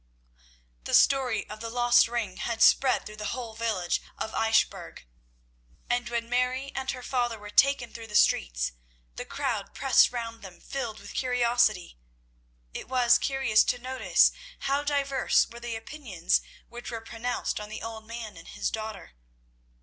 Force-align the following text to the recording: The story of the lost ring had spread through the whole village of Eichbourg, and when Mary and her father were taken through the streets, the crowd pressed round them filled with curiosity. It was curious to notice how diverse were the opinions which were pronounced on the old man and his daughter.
The 0.85 0.95
story 0.95 1.47
of 1.47 1.59
the 1.59 1.69
lost 1.69 2.07
ring 2.07 2.37
had 2.37 2.63
spread 2.63 3.05
through 3.05 3.17
the 3.17 3.37
whole 3.37 3.53
village 3.53 4.01
of 4.17 4.33
Eichbourg, 4.33 5.05
and 5.91 6.09
when 6.09 6.27
Mary 6.27 6.71
and 6.73 6.89
her 6.89 7.03
father 7.03 7.37
were 7.37 7.51
taken 7.51 7.93
through 7.93 8.07
the 8.07 8.15
streets, 8.15 8.71
the 9.15 9.25
crowd 9.25 9.75
pressed 9.75 10.11
round 10.11 10.41
them 10.41 10.59
filled 10.59 10.99
with 10.99 11.13
curiosity. 11.13 11.99
It 12.73 12.87
was 12.89 13.19
curious 13.19 13.63
to 13.65 13.77
notice 13.77 14.31
how 14.61 14.81
diverse 14.83 15.47
were 15.47 15.59
the 15.59 15.75
opinions 15.75 16.41
which 16.67 16.89
were 16.89 17.01
pronounced 17.01 17.59
on 17.59 17.69
the 17.69 17.83
old 17.83 18.07
man 18.07 18.37
and 18.37 18.47
his 18.47 18.71
daughter. 18.71 19.11